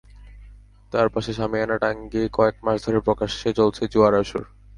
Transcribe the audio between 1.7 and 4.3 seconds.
টাঙিয়ে কয়েক মাস ধরে প্রকাশ্যে চলছে জুয়ার